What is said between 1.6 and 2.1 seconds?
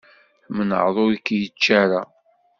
ara.